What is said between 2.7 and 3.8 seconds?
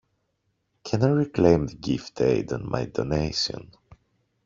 donation?